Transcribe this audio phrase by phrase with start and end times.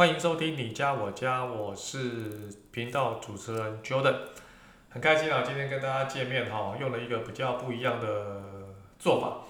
[0.00, 4.14] 欢迎收听你家我家，我是频道主持人 Jordan，
[4.88, 8.40] 很开心啊，今天跟大家见面哈，用了一个比较不一样的
[8.98, 9.40] 做法，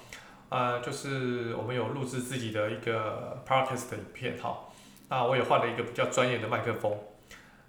[0.48, 4.58] 呃，就是我们有录制自己的一个 Podcast 的影片哈，
[5.08, 6.98] 那我也换了一个比较专业的麦克风，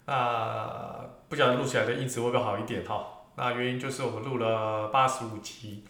[0.07, 3.05] 那不晓得录起来的音质会不会好一点哈，
[3.35, 5.85] 那原因就是我们录了八十五集，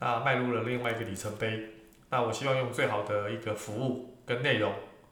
[0.00, 1.70] 那迈入了另外一个里程碑，
[2.10, 4.70] 那我希望用最好的一个服务跟内容。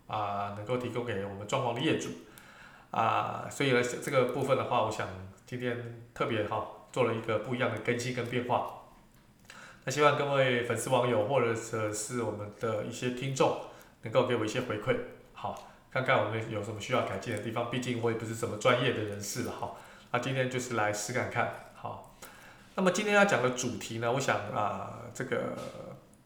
[0.08, 2.08] 啊，能够提供给我们装潢的业主，
[2.90, 5.06] 啊，所以呢，这个部分的话，我想
[5.46, 8.74] 今天特别哈，做了一个不一样的更新跟变化。
[9.84, 13.60] 那希望各位粉丝网友或者是我们的一些听众，
[14.02, 14.96] 能够给我一些回馈，
[15.34, 17.70] 好，看看我们有什么需要改进的地方。
[17.70, 19.72] 毕竟我也不是什么专业的人士了哈。
[20.11, 22.16] 那今天就是来试看看，好。
[22.74, 25.56] 那么今天要讲的主题呢，我想啊，这个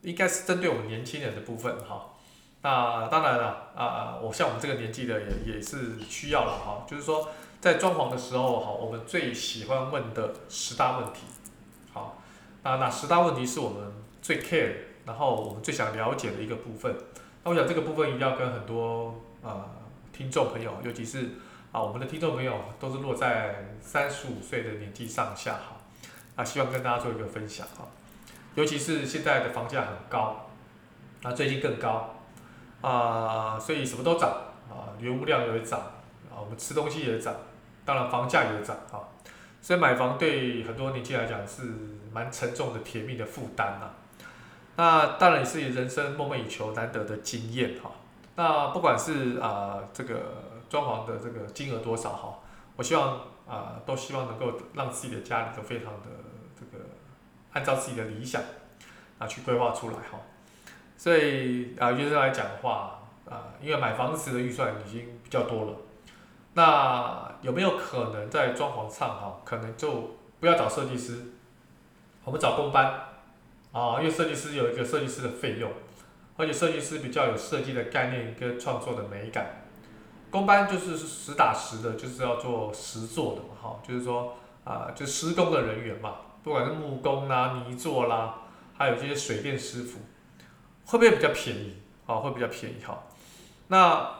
[0.03, 2.12] 应该是针对我们年轻人的部分哈。
[2.65, 7.29] 那当然了，啊，我像我们这个年纪的也也是需要了哈，就是说
[7.61, 11.23] 在装潢的时候哈，我们最喜欢问的十大问题，
[11.93, 12.23] 好，
[12.63, 16.95] 那那十大问题是我们最 care，然后我们最想了解的一个部分。
[17.43, 19.67] 那我想这个部分一定要跟很多啊
[20.13, 21.31] 听众朋友，尤其是
[21.73, 25.81] 啊我们的听众朋友都是落在三十五岁的年纪上下哈，
[26.37, 27.89] 啊希望跟大家做一个分享哈，
[28.55, 30.47] 尤其是现在的房价很高，
[31.23, 32.12] 那最近更高。
[32.83, 34.29] 啊、所以什么都涨
[34.69, 35.81] 啊，原物料也涨
[36.31, 37.35] 啊，我们吃东西也涨，
[37.85, 38.99] 当然房价也涨啊，
[39.63, 41.63] 所以买房对很多年轻人来讲是
[42.13, 43.91] 蛮沉重的甜蜜的负担呐。
[44.77, 47.91] 那当然也是人生梦寐以求难得的经验哈。
[48.35, 52.39] 那不管是啊、这个装潢的这个金额多少哈，
[52.77, 56.09] 我希望啊、都希望能够让自己的家里都非常的
[56.59, 56.85] 这个
[57.53, 58.41] 按照自己的理想
[59.19, 60.19] 啊去规划出来哈。
[61.02, 65.77] 所以啊，原则来讲的话，啊，因为买房子的预算已经比较多了，
[66.55, 71.18] 那有没有可能在装潢上哈，可能就不要找设计师，
[72.23, 72.85] 我们找工班，
[73.73, 75.68] 啊，因为设计师有一个设计师的费用，
[76.36, 79.64] 而且设计师比较有设计的概念跟创作的美感，
[80.30, 86.14] 工班就是实打实的，就是要做实做的嘛，哈，就是说啊，就施工的人员嘛，
[86.45, 88.36] 不管是木工啦、泥作啦，
[88.79, 89.98] 还有这些水电师傅。
[90.87, 91.77] 会不会比较便宜？
[92.07, 93.05] 啊，会比较便宜哈。
[93.69, 94.11] 那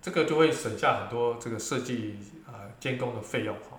[0.00, 3.78] 这个就会省下很多这个设计啊监工的费用哈。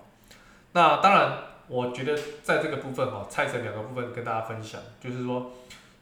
[0.72, 5.50] 那当然，我觉得在这个部分哈，拆成两个部分跟大家分享，就是说，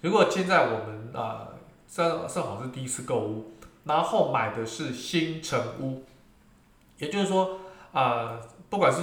[0.02, 1.48] 如果现在我们啊
[1.88, 3.52] 正正好是第一次购物，
[3.84, 6.04] 然后买的是新城屋，
[6.98, 7.60] 也就是说
[7.92, 8.38] 啊，
[8.68, 9.02] 不管是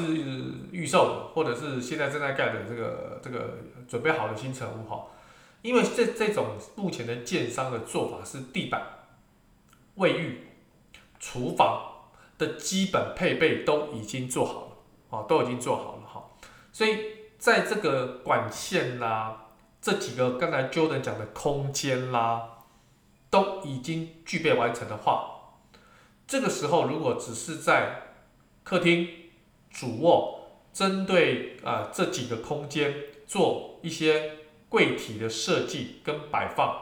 [0.71, 3.57] 预售的，或者是现在正在盖的这个这个
[3.87, 5.07] 准备好的新城屋哈。
[5.63, 8.81] 因为这这种目前的建商的做法是地板、
[9.95, 10.47] 卫浴、
[11.21, 12.03] 厨房
[12.37, 14.77] 的基本配备都已经做好了，
[15.09, 16.29] 哦，都已经做好了哈。
[16.73, 16.97] 所以
[17.39, 19.45] 在这个管线啦，
[19.81, 22.57] 这几个刚才 Jordan 讲的空间啦，
[23.29, 25.61] 都已经具备完成的话，
[26.27, 28.15] 这个时候如果只是在
[28.65, 29.07] 客厅、
[29.71, 32.93] 主卧，针对啊、呃、这几个空间
[33.25, 34.42] 做一些。
[34.73, 36.75] 柜体的设计跟摆放，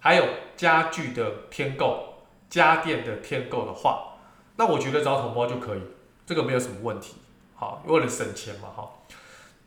[0.00, 0.26] 还有
[0.56, 4.16] 家具的添购、家电的添购的话，
[4.56, 5.80] 那我觉得找统包就可以，
[6.26, 7.14] 这个没有什么问题。
[7.54, 8.90] 好，为了省钱嘛，哈。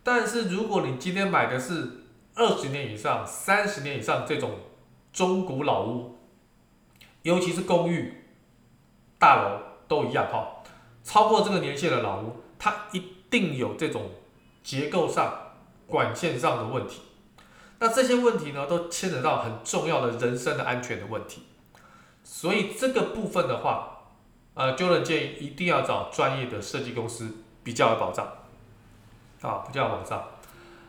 [0.03, 1.89] 但是如果你今天买的是
[2.33, 4.51] 二十年以上、三十年以上这种
[5.13, 6.17] 中古老屋，
[7.21, 8.25] 尤其是公寓、
[9.17, 10.61] 大楼都一样哈，
[11.01, 14.11] 超过这个年限的老屋，它一定有这种
[14.61, 15.43] 结构上。
[15.87, 17.01] 管线上的问题，
[17.79, 21.43] 那这些问题呢，都牵扯到很重要的人身的安全的问题，
[22.23, 24.13] 所以这个部分的话，
[24.53, 27.29] 呃，就人建议一定要找专业的设计公司，
[27.63, 28.25] 比较有保障，
[29.41, 30.23] 啊，比较有保障。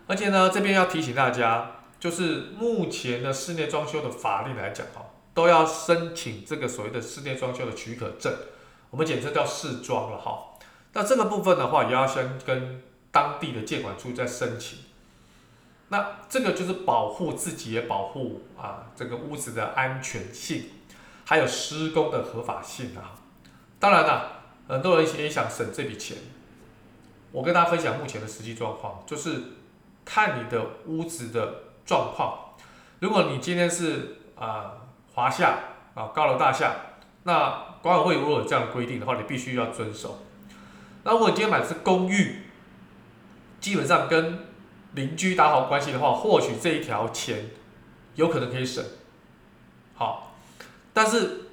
[0.06, 5.04] 而且呢，这边要提醒大家，就是目前的室内装修的法律来讲，哈，
[5.34, 8.32] 都要申请这个所谓的室内装修的许可证，
[8.90, 10.52] 我们简称叫室装了，哈。
[10.92, 12.80] 那这个部分的话，也要先跟
[13.16, 14.80] 当地的建管处在申请。
[15.88, 20.64] 那这个就是保护自己，也保护啊这个屋子的安全性，
[21.24, 23.16] 还有施工的合法性啊。
[23.80, 26.18] 当然了，很多人也想省这笔钱。
[27.32, 29.42] 我跟大家分享目前的实际状况，就是
[30.04, 32.54] 看你的屋子的状况。
[32.98, 34.72] 如果你今天是啊
[35.14, 35.58] 华夏
[35.94, 36.74] 啊高楼大厦，
[37.22, 40.18] 那管委会如果有这样的规定的话，你必须要遵守。
[41.04, 42.42] 那如果今天买的是公寓，
[43.66, 44.38] 基本上跟
[44.94, 47.50] 邻居打好关系的话，或许这一条钱
[48.14, 48.84] 有可能可以省。
[49.92, 50.36] 好，
[50.94, 51.48] 但是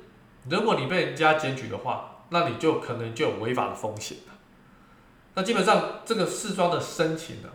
[0.47, 4.33] 如果你被人家检举的话，那你就可能就有违法的风险了。
[5.33, 7.49] 那基本上这个试装的申请呢，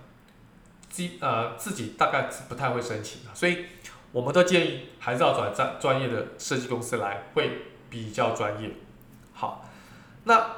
[0.90, 3.66] 基呃自己大概是不太会申请的，所以
[4.10, 8.72] 我们都建议还是要转专专业的设计公司来，会比较专业。
[9.32, 9.64] 好，
[10.24, 10.50] 那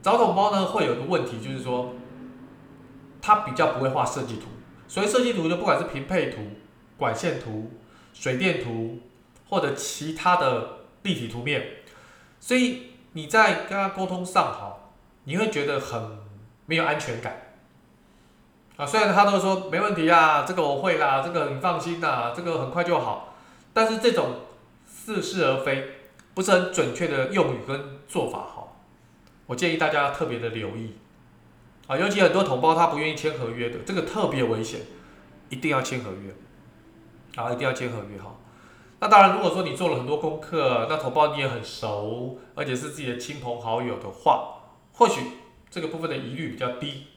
[0.00, 1.96] 找桶包呢会有个问题，就是说
[3.26, 4.48] 他比较不会画设计图，
[4.86, 6.42] 所以设计图就不管是平配图、
[6.98, 7.70] 管线图、
[8.12, 8.98] 水电图
[9.48, 11.78] 或者其他的立体图面，
[12.38, 14.90] 所以你在跟他沟通上哈，
[15.24, 16.18] 你会觉得很
[16.66, 17.54] 没有安全感。
[18.76, 23.34] 啊，虽然他都说没问题啊，这个我会啦，这个你放心啦，这个很快就好，
[23.72, 24.40] 但是这种
[24.86, 25.88] 似是而非，
[26.34, 28.68] 不是很准确的用语跟做法哈，
[29.46, 30.96] 我建议大家特别的留意。
[31.86, 34.80] 啊，尤其很多同胞他不愿意签合约的，这个特别危险，
[35.50, 36.34] 一定要签合约。
[37.36, 38.36] 啊，一定要签合约哈。
[39.00, 44.60] 那当然，如果说你做了很多功课，那同胞你也很熟，而且是自己的亲朋好友的话，
[44.92, 45.20] 或许
[45.68, 47.08] 这个部分的疑虑比较低。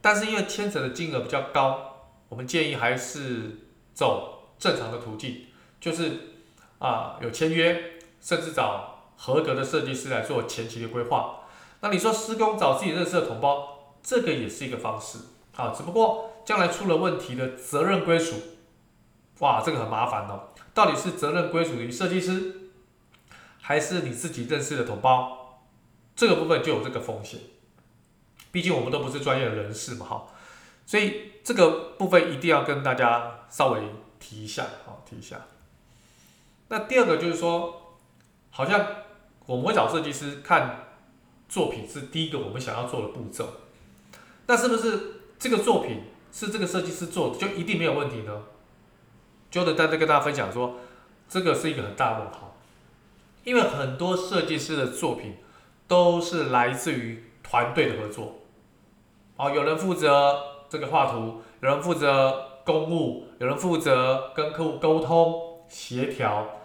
[0.00, 3.58] 但是因为牵扯的金额比较高，我们建议还是
[3.92, 5.46] 走正常的途径，
[5.78, 6.12] 就是
[6.78, 11.40] 啊有签约，甚至找合格的设计师来做前期的规划。
[11.82, 15.18] 那你说施工找自己认识的同胞，这个也是一个方式
[15.56, 18.36] 啊，只不过将来出了问题的责任归属，
[19.38, 20.48] 哇，这个很麻烦哦。
[20.74, 22.70] 到底是责任归属于设计师，
[23.60, 25.60] 还是你自己认识的同胞？
[26.16, 27.40] 这个部分就有这个风险。
[28.50, 30.26] 毕竟我们都不是专业的人士嘛，哈，
[30.84, 33.80] 所以这个部分一定要跟大家稍微
[34.18, 35.40] 提一下，好，提一下。
[36.68, 37.98] 那第二个就是说，
[38.50, 38.86] 好像
[39.46, 40.86] 我们会找设计师看
[41.48, 43.46] 作品是第一个我们想要做的步骤，
[44.46, 46.02] 那是不是这个作品
[46.32, 48.42] 是这个设计师做的就一定没有问题呢？
[49.50, 50.76] 就能在这跟大家分享说，
[51.28, 52.56] 这个是一个很大的问号，
[53.44, 55.36] 因为很多设计师的作品
[55.86, 58.38] 都是来自于团队的合作。
[59.36, 66.62] 哦，有人负责这个画图，有人负责公务，有人负责跟客户沟通协调，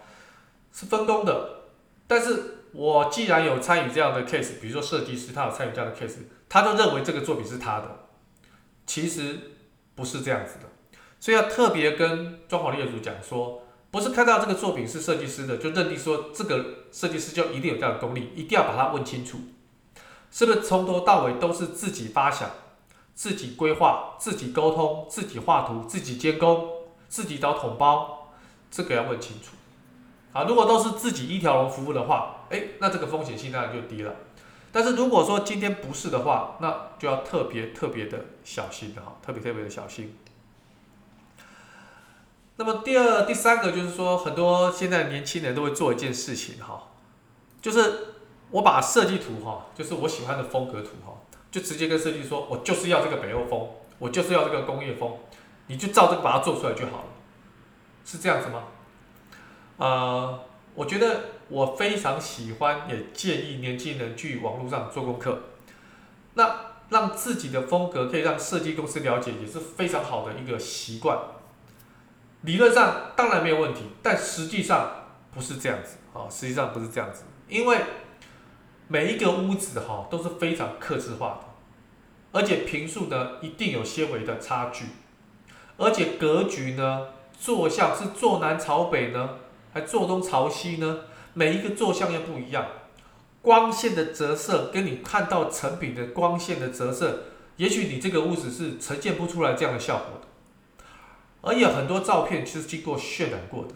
[0.72, 1.64] 是分工的。
[2.06, 8.06] 但是我既然有参与这样的 case，比如说设计师他有参与这样的 case，他就认为这个作品是他的，
[8.86, 9.38] 其实
[9.94, 10.68] 不是这样子的。
[11.20, 19.38] 所以要特别跟装潢业主讲说，不是看到这个作品是设计师的，就认定说这个设计师就一定有这样的功力，一定要把它问清楚。
[20.30, 22.50] 是不是从头到尾都是自己发想、
[23.14, 26.68] 自己规划、自己沟通、自己画图、自己监工、
[27.08, 28.30] 自己找统包？
[28.70, 29.56] 这个要问清楚。
[30.32, 34.14] 啊，如果都是自己一条龙服务的话，诶，那这个风险性当然就低了。
[34.70, 40.16] 但是如果说今天不是的话，那就要特别特别的小心的哈，特别特别的小心。
[42.56, 46.88] 那么第二、第三个就是说，很多现在年轻人都会做一件事情哈，
[47.60, 48.14] 就是。
[48.50, 51.12] 我把设计图哈，就是我喜欢的风格图哈，
[51.50, 53.68] 就直接跟设计说，我就是要这个北欧风，
[53.98, 55.18] 我就是要这个工业风，
[55.66, 57.04] 你就照这个把它做出来就好了，
[58.06, 58.64] 是这样子吗？
[59.76, 60.40] 呃，
[60.74, 65.40] 我觉得我非常喜欢，也建议年轻人去网络上做功课，
[66.34, 71.18] 那让自己的风格可以让设计公司了解，也是非常好的一个习惯。
[72.42, 77.78] 理论上当然没有问题，但实际上不是这样子啊，实际上不是这样子，因为。
[78.90, 81.44] 每一个屋子哈都是非常克制化的，
[82.32, 84.86] 而且平数呢一定有些微的差距，
[85.76, 87.08] 而且格局呢
[87.38, 89.40] 坐向是坐南朝北呢，
[89.74, 91.00] 还坐东朝西呢？
[91.34, 92.66] 每一个坐向又不一样，
[93.42, 97.24] 光线的折射跟你看到成品的光线的折射，
[97.56, 100.26] 也许你这个屋子是呈现不出来这样的效果的。
[101.40, 103.74] 而有很多照片是经过渲染过的，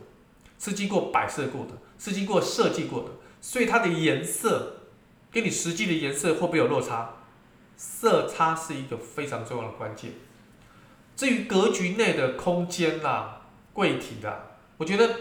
[0.58, 4.76] 是经过摆设过的，是经过设计过的，所以它的颜色。
[5.30, 7.14] 跟你实际的颜色会不会有落差？
[7.74, 10.10] 色差是一个非常重要的关键。
[11.16, 13.40] 至于格局内的空间啦、
[13.72, 14.40] 柜体啦，
[14.76, 15.16] 我觉得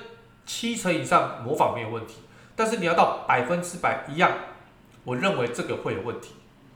[0.45, 2.15] 七成以上模仿没有问题，
[2.55, 4.31] 但是你要到百分之百一样，
[5.03, 6.33] 我认为这个会有问题。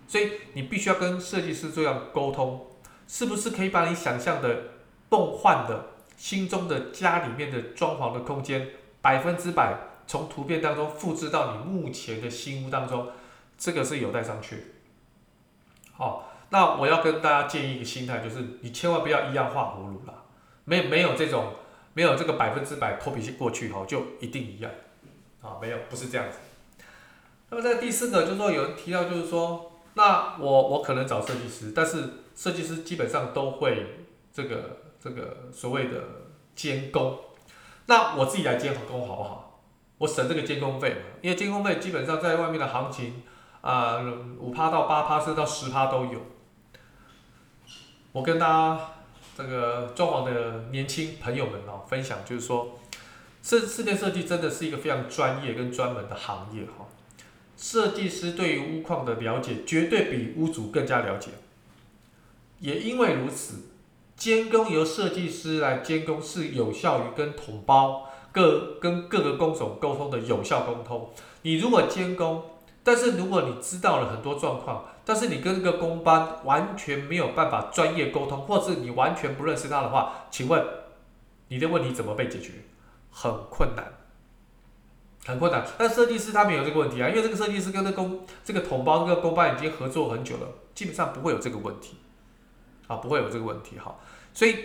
[0.07, 2.67] 所以你必须要跟设计师这样沟通，
[3.07, 4.63] 是不是可以把你想象的
[5.09, 8.69] 梦幻的心中的家里面的装潢的空间，
[9.01, 13.07] 百分之百从图片当中复制到你目前的新屋当中？
[13.57, 14.55] 这个是有待商榷。
[15.93, 20.13] 好，那我要跟大家建议一个心态，就是你千万不要一样画葫芦啦，
[20.65, 21.53] 没没有这种，
[21.95, 24.69] 没有这个百分之百 copy 过去哈，就一定一样，
[25.41, 26.37] 啊，没有，不是这样子。
[27.49, 32.03] 那么在第四个就是说，有人提到就是说，那我我可能找设计师，但是
[32.35, 36.03] 设计师基本上都会这个这个所谓的
[36.53, 37.17] 监工，
[37.85, 39.61] 那我自己来监工好不好？
[39.97, 43.23] 我省这个监工费嘛，因为监工费基本上在外面的行情
[43.61, 44.03] 啊，
[44.37, 46.19] 五趴到八趴甚至到十趴都有。
[48.11, 48.94] 我跟大家
[49.37, 52.79] 这个装潢的年轻朋友们哦分享，就是说，
[53.43, 56.87] 室室内设计真的是一个非常专业跟专门的行业哈。
[57.57, 61.31] 设计师对于屋况的了解，绝对比屋主更加了解。
[62.59, 63.55] 也因为如此，
[64.15, 71.09] 监工由设计师来监工是有效于跟统包各跟各个工种沟通的有效沟通。
[71.41, 72.41] 你如果监工，
[72.83, 80.65] 但是如果你知道了很多状况，但是你跟这个工班完全没有办法专业沟通，或是你完全不认识他的话，请问
[81.49, 82.53] 你的问题怎么被解决？
[83.11, 83.93] 很困难。
[85.27, 91.97] 很困难，但设计师他没有这个问题啊，因为这个设计师跟这工这个同胞这个工班已经合作很久了，基本上不会有这个问题，
[92.85, 93.95] 啊，不会有这个问题哈，
[94.35, 94.55] 所以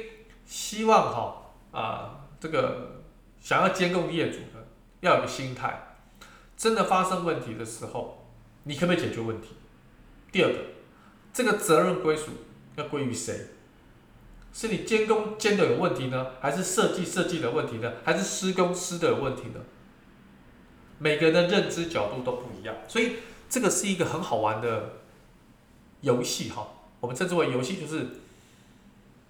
[0.45, 3.01] 希望哈啊这个
[3.41, 4.67] 想要监工业主的
[5.01, 5.97] 要有个心态，
[6.59, 8.27] 真的发生问题的时候，
[8.65, 9.55] 你可不可以解决问题？
[10.33, 10.59] 第二个，
[11.33, 12.31] 这个责任归属
[12.77, 13.49] 要归于谁？
[14.53, 19.61] 是你监工监的有问题呢，还是设计设计的问题呢，还是施工施的有问题呢？
[20.99, 23.17] 每个人的认知角度都不一样，所以
[23.49, 24.97] 这个是一个很好玩的
[26.01, 26.69] 游戏哈。
[27.01, 28.09] 我们称之为游戏，就是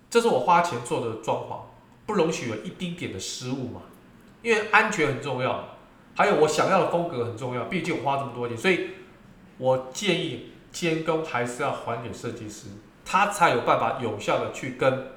[0.08, 1.60] 这是我花钱做的装潢，
[2.06, 3.82] 不容许有一丁点的失误嘛。
[4.42, 5.76] 因为安全很重要，
[6.16, 7.66] 还有我想要的风格很重要。
[7.66, 8.88] 毕竟我花这么多钱，所以
[9.58, 12.68] 我建议监工还是要还给设计师，
[13.04, 15.12] 他才有办法有效的去跟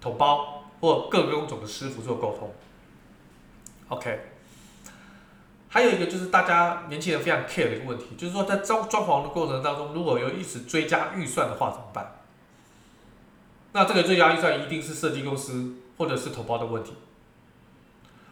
[0.00, 2.52] 同包或各工种的师傅做沟通。
[3.88, 4.20] OK。
[5.72, 12.16] 还有一个就是大家年轻人非常 care 的一个问题，就是说在装装潢的过程当中，如果有一直追加预算的话怎么办？
[13.70, 16.94] 那这个追加预算一定是设计公司或者是同包的问题。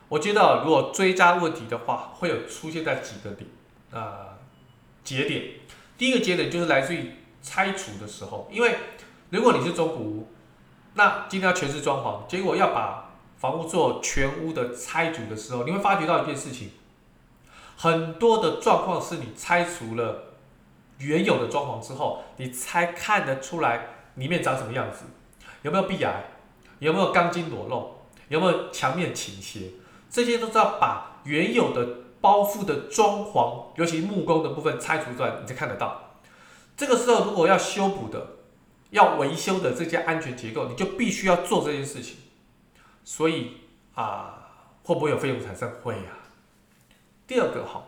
[0.08, 3.48] 我觉得如果追加问题的话，会有出现在几个点
[3.92, 4.38] 啊、呃、
[5.04, 5.44] 节点。
[5.98, 7.10] 第一个节点就是来自于
[7.42, 8.76] 拆除的时候，因为
[9.30, 10.28] 如果你是中古屋，
[10.94, 16.70] 那今天要全室装潢，结果要把房屋做全屋的拆除的时候，你会发觉到一件事情。
[17.76, 20.34] 很多的状况是你拆除了
[20.98, 25.04] 原有的装潢之后，你才看得出来里面长什么样子，
[25.62, 26.24] 有没有壁癌，
[26.78, 29.70] 有没有钢筋裸露，有没有墙面倾斜，
[30.08, 31.88] 这些都是要把原有的
[32.20, 36.16] 包覆的装潢，尤其木工的部分拆除出来，你才看得到。
[36.76, 38.36] 这个时候如果要修补的、
[38.90, 42.16] 要维修的这些安全结构，你就必须要做这件事情。
[43.04, 43.58] 所以
[43.94, 44.50] 啊，
[44.84, 45.70] 会不会有费用产生？
[45.82, 46.18] 会呀。
[47.26, 47.84] 第二个哈，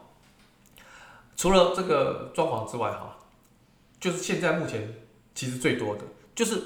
[1.37, 3.17] 除了这个装潢之外哈，
[3.99, 4.95] 就是现在目前
[5.35, 6.03] 其实最多的
[6.35, 6.63] 就是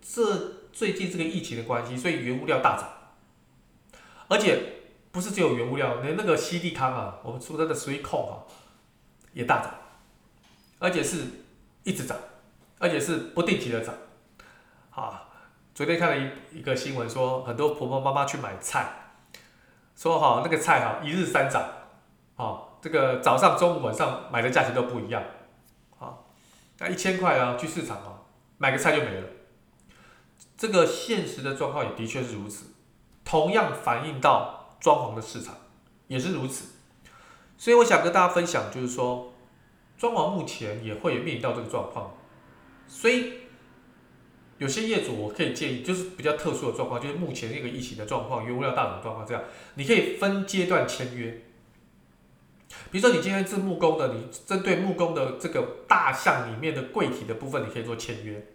[0.00, 0.38] 这
[0.72, 4.83] 最近这个疫情的关系，所以原物料大涨，而且
[5.14, 8.42] 不是只有原物料，连那个西地康啊，我们出的的水控啊
[9.32, 9.72] 也大涨，
[10.80, 11.24] 而且是
[11.84, 12.18] 一直涨，
[12.80, 13.94] 而且是不定期的涨。
[14.90, 15.28] 啊，
[15.72, 19.12] 昨天看了一一个新闻说，很多婆婆妈妈去买菜，
[19.94, 21.62] 说哈那个菜哈一日三涨。
[22.34, 25.22] 好，这个早上、中午、晚上买的价钱都不一样。
[25.96, 26.26] 好，
[26.78, 28.18] 那一千块啊，去市场啊，
[28.58, 29.28] 买个菜就没了。
[30.56, 32.72] 这个现实的状况也的确是如此，
[33.24, 35.56] 同样反映到装潢的市场
[36.08, 36.66] 也是如此。
[37.56, 39.32] 所以我想跟大家分享，就是说，
[39.96, 42.18] 装潢目前也会面临到这个状况。
[42.86, 43.32] 所以
[44.58, 49.42] 有些业主，我可以建议，就是比较特殊的状况，就是目前那个疫情的状况、原物料大涨状况这样，
[49.76, 51.42] 你可以分阶段签约。
[52.90, 58.46] 比如说，你今天是木工的，你针对木工的这个大项里面的柜体的部分，你可以做签约。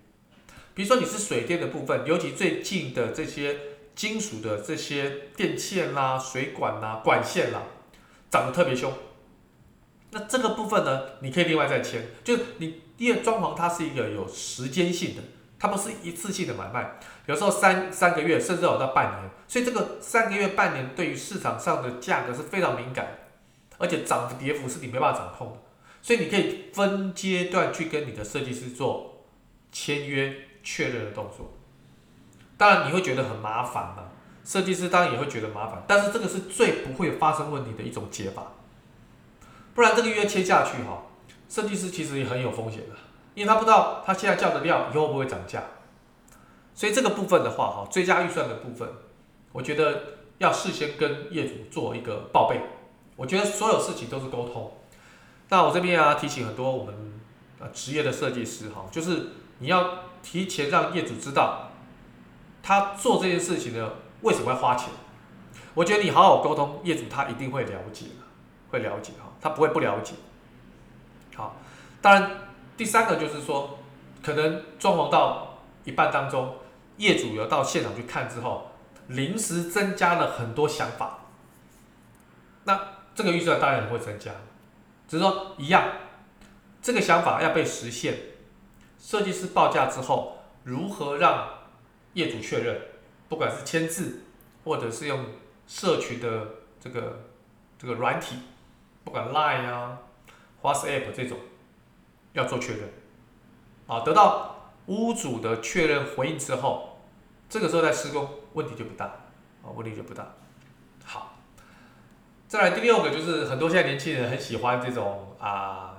[0.76, 3.58] 比如说你是水电的部分，尤其最近的这些
[4.00, 7.64] 金属的这些电线啦、水管啦、管线啦，
[8.32, 8.94] 涨得特别凶。
[10.12, 12.08] 那这个部分呢，你可以另外再签。
[12.24, 15.22] 就是你因为装潢它是一个有时间性的，
[15.60, 23.20] 它不是一次性的买卖，有时候三三个月甚至有到半年，所以这个三个月、半年对于市场上的价格是非常敏感。
[23.80, 25.58] 而且涨幅跌幅是你没办法掌控的，
[26.02, 29.26] 所以你可以分阶段去跟你的设计师做
[29.74, 31.59] 签约确认的动作。
[32.60, 34.04] 当然你会觉得很麻烦嘛，
[34.44, 38.48] 设计师当然也会觉得麻烦，但是这个是最不会发生问题的一种解法。
[39.74, 41.04] 不然这个约签下去哈，
[41.48, 42.96] 设计师其实也很有风险的，
[43.34, 45.64] 因为他不知道他现在叫的料以后会不会涨价。
[46.76, 48.90] 所以这个部分的话哈，追加预算的部分，
[49.54, 50.02] 我觉得
[50.40, 52.60] 要事先跟业主做一个报备。
[53.16, 54.74] 我觉得所有事情都是沟通。
[55.48, 57.22] 那我这边啊，提醒很多我们
[57.62, 59.28] 啊职业的设计师哈，就是
[59.60, 61.69] 你要提前让业主知道，
[62.62, 64.90] 他做这件事情呢为什么要花钱。
[65.74, 68.06] 我觉得你好好沟通，业主他一定会了解。
[68.72, 70.14] 会了解哈，他不会不了解。
[71.36, 71.56] 好，
[72.04, 72.32] 当然
[72.78, 73.80] 第三个就是说，
[74.22, 76.56] 可能装潢到一半当中，
[76.98, 78.70] 业主有到现场去看之后，
[79.08, 81.22] 临时增加了很多想法，
[82.66, 82.80] 那
[83.16, 84.34] 这个预算当然也会增加，
[85.08, 85.84] 只是说一样，
[86.80, 88.16] 这个想法要被实现，
[89.00, 91.48] 设计师报价之后，如何让
[92.20, 92.78] 业主确认，
[93.30, 94.24] 不管是签字，
[94.66, 95.26] 或者是用
[95.66, 96.48] 社群的
[96.80, 97.26] 这个
[97.78, 98.36] 这个软体，
[99.06, 100.00] 不管 Line 啊、
[100.62, 101.38] WhatsApp 这种，
[102.34, 102.90] 要做确认，
[103.88, 107.00] 啊，得到屋主的确认回应之后，
[107.48, 109.06] 这个时候再施工，问题就不大，
[109.64, 110.34] 啊，问题就不大。
[111.06, 111.38] 好，
[112.50, 115.96] 再来第六个就是很多现在年轻人很喜欢这种啊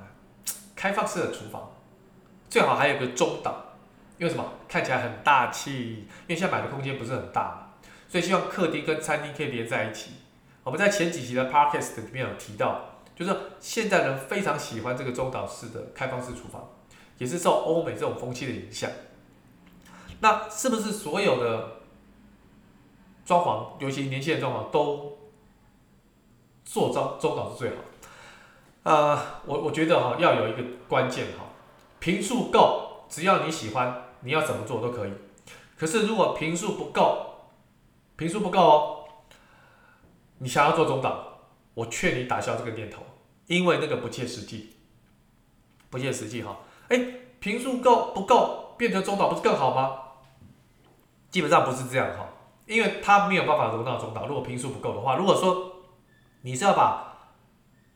[0.76, 1.72] 开放式的厨房，
[2.50, 3.64] 最好还有个中岛。
[4.20, 4.44] 因为什么？
[4.68, 6.06] 看起来很大气。
[6.28, 7.66] 因为现在买的空间不是很大嘛，
[8.06, 10.10] 所以希望客厅跟餐厅可以连在一起。
[10.62, 16.68] 我们在前几集的 podcast 里面有提到，就是现在人非常喜欢这个中岛式的开放式厨房，
[17.16, 18.90] 也是受欧美这种风气的影响。
[20.20, 21.80] 那是不是所有的
[23.24, 25.16] 装潢，尤其年轻人装潢都
[26.62, 27.76] 做装中岛是最好？
[28.82, 31.46] 呃，我我觉得哈要有一个关键哈，
[32.00, 34.09] 坪数够，只要你喜欢。
[34.22, 35.12] 你要怎么做都可以，
[35.78, 37.26] 可是如果坪数不够，
[38.16, 39.04] 坪数不够哦，
[40.38, 41.40] 你想要做中岛，
[41.72, 43.02] 我劝你打消这个念头，
[43.46, 44.76] 因为那个不切实际，
[45.88, 46.58] 不切实际哈。
[46.88, 47.02] 哎，
[47.40, 49.98] 坪数够不够，变成中岛不是更好吗？
[51.30, 52.28] 基本上不是这样哈，
[52.66, 54.26] 因为它没有办法容纳中岛。
[54.26, 55.76] 如果坪数不够的话，如果说
[56.42, 57.16] 你是要把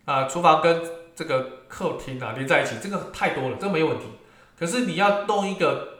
[0.06, 0.82] 啊、厨房跟
[1.14, 4.06] 这个客厅啊连在一起，这个太多了，这个没有问题。
[4.58, 5.92] 可是你要弄一个。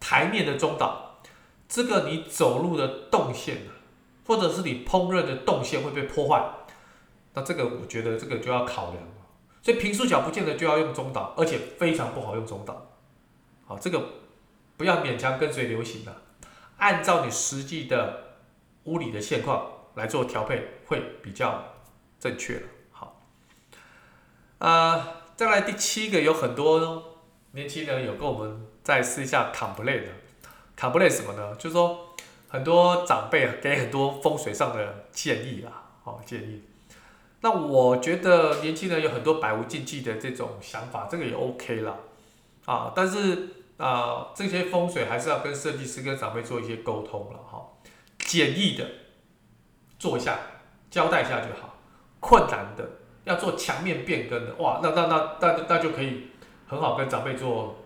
[0.00, 1.20] 台面的中岛，
[1.68, 3.58] 这个你走路的动线，
[4.26, 6.42] 或者是你烹饪的动线会被破坏，
[7.34, 9.12] 那这个我觉得这个就要考量了。
[9.62, 12.90] 所以平数小不见得就要用中岛，而且非常不好用中岛。
[13.66, 14.02] 好，这个
[14.78, 16.22] 不要勉强跟随流行的，
[16.78, 18.38] 按照你实际的
[18.84, 21.62] 屋里的现况来做调配会比较
[22.18, 22.62] 正确。
[22.90, 23.20] 好，
[24.58, 27.20] 啊、再来第七个有很多
[27.52, 28.69] 年轻人有跟我们。
[28.82, 30.06] 再试一下躺不累的
[30.76, 31.54] 躺不累什么呢？
[31.56, 32.14] 就是说
[32.48, 35.70] 很多长辈给很多风水上的建议啦，
[36.02, 36.62] 好建议。
[37.42, 41.96] 那我觉得年轻人有很多百无禁忌的这种想法，这个也 OK 啦。
[42.64, 42.92] 啊。
[42.94, 47.62] 但是啊，这些风水还是要跟设计师跟长辈做一些沟通了哈。
[48.18, 48.86] 简易的
[49.98, 50.38] 做一下，
[50.90, 51.76] 交代一下就好。
[52.20, 52.86] 困难的
[53.24, 56.28] 要做墙面变更的，哇，那那那那那就可以
[56.66, 57.76] 很好跟长辈做。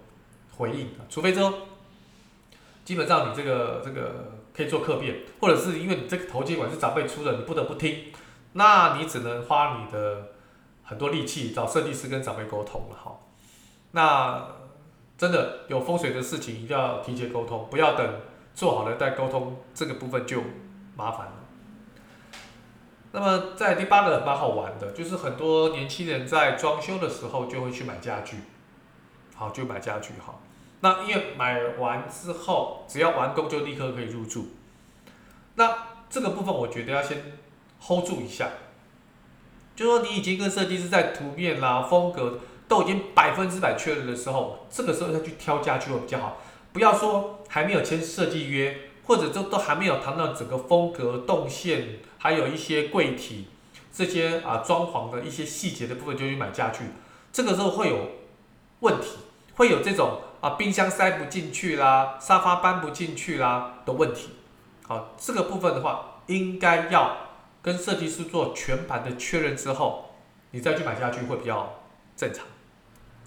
[0.56, 1.52] 回应，除非说，
[2.84, 8.12] 基本上你这个这个可以做客变，或者是因为你这个头接管是长辈出的，你不得不听，
[8.52, 10.32] 那你只能花你的
[10.84, 13.18] 很多力气找设计师跟长辈沟通了哈。
[13.92, 14.46] 那
[15.16, 18.20] 真的有风水的事情一定要提前沟通，不要等
[18.54, 20.42] 做好了再沟通，这个部分就
[20.96, 21.32] 麻烦了。
[23.12, 28.38] 那么在第八个蛮好玩的，就是很多年轻人在装修的时候就会去买家具。
[29.34, 30.34] 好，就买家具哈。
[30.80, 34.48] 那因为买完之后，只要完工就立刻可以入住。
[35.54, 35.76] 那
[36.10, 37.32] 这个部分我觉得要先
[37.80, 38.50] hold 住一下，
[39.74, 46.38] 就说你已经跟设计师在图面啦、风格都已经百分之百确认的时候，这个时候要去挑家具会比较好。
[46.72, 53.48] 不要说还没有签设计约，或者都都还没有谈到整个风格、动线，还有一些柜体
[53.92, 56.80] 这些啊装潢的一些细节的部分就去买家具，
[57.32, 57.96] 这个时候会有
[58.84, 59.16] 问题。
[59.56, 64.30] 会有这种啊，冰箱塞不进去啦，沙发搬不进去啦的问题。
[64.84, 67.16] 好，这个部分的话，应该要
[67.62, 70.10] 跟设计师做全盘的确认之后，
[70.50, 71.82] 你再去买家具会比较
[72.16, 72.44] 正常，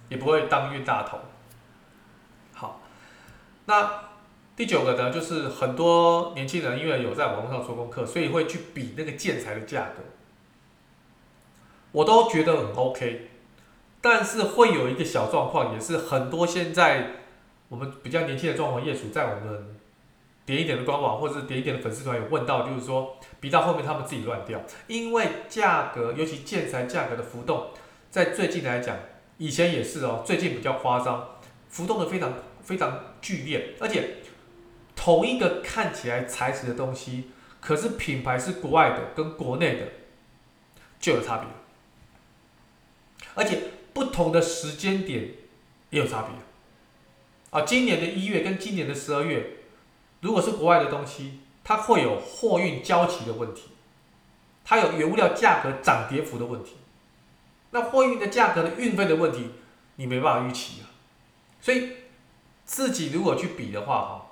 [0.10, 1.17] 也不会当冤大头。
[2.54, 2.82] 好，
[3.67, 3.89] 那
[4.58, 10.04] 第九个呢，就是很多年轻人因为有在网络上做功课，所以会去比那个建材的价格，
[11.93, 13.32] 我都觉得很 OK。
[14.10, 17.12] 但是会有一个小状况，也是很多现在
[17.67, 19.76] 我们比较年轻的装潢业主在我们
[20.46, 27.72] 点一点的官网或者点一点的粉丝团有问到，就是说比到后面他们自己乱掉，因为价格，尤其建材价格的浮动，
[28.10, 28.96] 在最近来讲，
[29.38, 34.20] 以前也是哦，最近比较夸张，浮动的非常非常剧烈，而且
[34.96, 39.86] 同一个看起来材质的东西，可是品牌是国外的跟国内的
[40.98, 41.48] 就有差别，
[43.36, 43.60] 而且。
[43.97, 45.31] 不同的时间点
[45.89, 46.29] 也有差别
[47.49, 47.65] 啊！
[47.65, 49.57] 今年的一月跟今年的十二月，
[50.21, 53.69] 如果是国外的东西，它会有货运交期的问题，
[54.63, 56.75] 它有原物料价格涨跌幅的问题，
[57.71, 59.49] 那货运的价格的运费的问题，
[59.95, 60.86] 你没办法预期啊。
[61.60, 61.93] 所以
[62.65, 64.27] 自己如果去比的话，哈，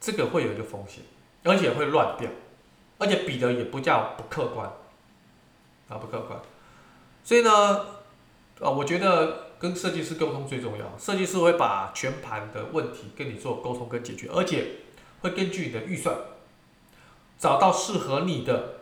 [0.00, 1.04] 这个会有一个风险，
[1.42, 2.30] 而且会乱掉，
[2.96, 4.66] 而且比的也不叫不客观，
[5.90, 6.40] 啊，不客观。
[7.22, 7.86] 所以呢，
[8.64, 14.76] 啊，我觉得跟设计师沟通最重要，设计师会把全盘的问题跟你做沟通跟解决，而且
[15.20, 16.16] 会根据你的预算，
[17.38, 18.76] 找到适合你的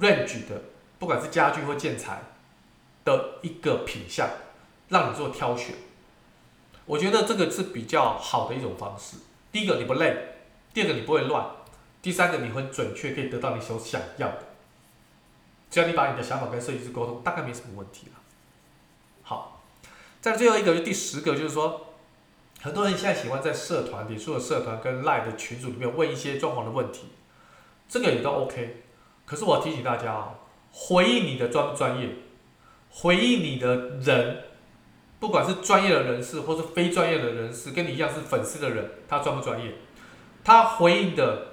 [0.00, 0.62] range 的，
[0.98, 2.22] 不管是家具或建材
[3.04, 4.28] 的一个品相，
[4.88, 5.76] 让你做挑选。
[6.84, 9.18] 我觉得这个是比较好的一种方式。
[9.52, 10.16] 第一个你不累，
[10.74, 11.46] 第二个你不会乱，
[12.02, 14.48] 第三个你很准确可以得到你所想要的。
[15.70, 18.17] 只要你把你的想法跟设计师沟通，大概没什么问题了。
[20.20, 21.94] 在，最后一个就第十个就是说，
[22.60, 27.08] 很多人现在喜欢在社团、脸书的社团跟 Line 的群组里面问一些装潢的问题，
[27.88, 28.82] 这个也都 OK。
[29.24, 30.34] 可是我提醒大家啊，
[30.72, 32.10] 回应你的专不专业，
[32.90, 34.44] 回应你的人。
[35.20, 39.74] 不管是专业的人士，或是非专业的人士，跟你一样是粉丝的人，他专不专业？
[40.44, 41.48] 他回应的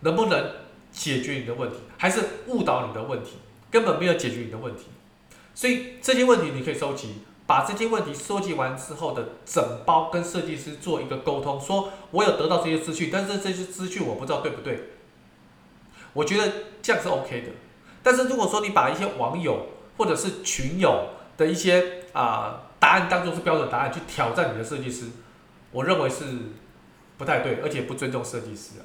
[0.00, 0.50] 能不能
[0.92, 3.38] 解决你的问题，还是误导你的问题，
[3.70, 4.88] 根本没有解决你的问题。
[5.54, 14.90] 所以这些问题你可以收集，把这些问题收集完之后的整包跟设计师做一个沟通，说我有得到这些资讯，但是这些资讯我不知道对不对。
[16.14, 17.48] 我觉得这样是 OK 的。
[18.02, 25.06] 但是如果说你把一些网友或者是群友的一些啊，答案当做是标准答案去挑战你的设计师，
[25.72, 26.24] 我认为是
[27.18, 28.84] 不太对，而且不尊重设计师啊。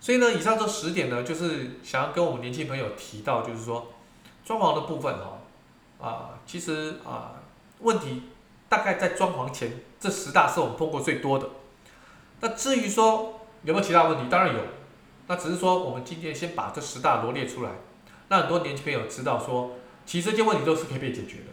[0.00, 3.92] 所以呢，以上这十点呢，就是想要跟我们年轻朋友提到，就是说
[4.44, 5.37] 装潢的部分哈，
[6.00, 7.34] 啊，其实啊，
[7.80, 8.22] 问题
[8.68, 11.48] 大概在装潢前这十大是我们碰过最多的。
[12.40, 14.60] 那至于说有没有其他问题，当然有。
[15.26, 17.70] 那只是说我们今天先把这十大罗列出来，
[18.28, 19.72] 让很多年轻朋友知道说，
[20.06, 21.44] 其实这些问题都是可以被解决的。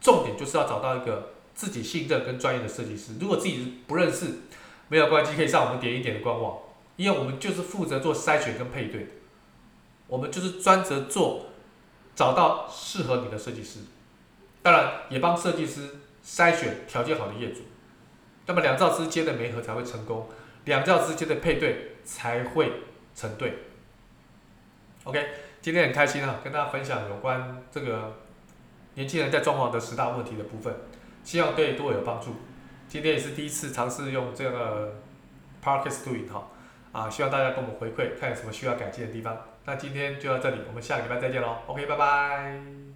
[0.00, 3.12] 重点就是要找到一个自己信任跟专业的设计师。
[3.18, 4.40] 如果自己不认识，
[4.88, 6.58] 没有关系，可以上我们点一点的官网，
[6.96, 9.08] 因为我们就是负责做筛选跟配对，
[10.06, 11.46] 我们就是专责做
[12.20, 13.78] 找到适合你的设计师，
[14.60, 15.88] 当然也帮设计师
[16.22, 17.62] 筛选条件好的业主，
[18.44, 20.28] 那么两造之间的媒合才会成功，
[20.66, 22.82] 两造之间的配对才会
[23.14, 23.54] 成对。
[25.04, 25.28] OK，
[25.62, 28.12] 今天很开心啊，跟大家分享有关这个。
[28.94, 30.74] 年轻人在装潢的十大问题的部分，
[31.22, 32.34] 希望对多有帮助。
[32.88, 34.96] 今天也是第一次尝试用这个
[35.64, 36.48] Podcast doing 哈，
[36.90, 39.38] 啊，希望大家跟我们回馈，看有什么需要改进的地方。
[39.64, 41.58] 那今天就到这里，我们下个礼拜再见喽。
[41.66, 42.89] OK，拜拜。